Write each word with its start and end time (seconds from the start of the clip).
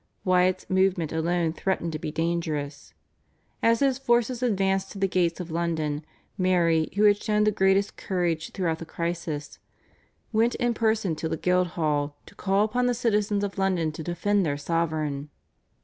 Wyatt's 0.25 0.67
movement 0.67 1.11
alone 1.13 1.53
threatened 1.53 1.91
to 1.91 1.99
be 1.99 2.11
dangerous. 2.11 2.95
As 3.61 3.81
his 3.81 3.99
forces 3.99 4.41
advanced 4.41 4.91
to 4.93 4.97
the 4.97 5.07
gates 5.07 5.39
of 5.39 5.51
London, 5.51 6.03
Mary, 6.39 6.89
who 6.95 7.03
had 7.03 7.21
shown 7.21 7.43
the 7.43 7.51
greatest 7.51 7.97
courage 7.97 8.49
throughout 8.49 8.79
the 8.79 8.85
crisis, 8.87 9.59
went 10.33 10.55
in 10.55 10.73
person 10.73 11.15
to 11.17 11.29
the 11.29 11.37
Guildhall 11.37 12.15
to 12.25 12.33
call 12.33 12.65
upon 12.65 12.87
the 12.87 12.95
citizens 12.95 13.43
of 13.43 13.59
London 13.59 13.91
to 13.91 14.01
defend 14.01 14.43
their 14.43 14.57
sovereign. 14.57 15.29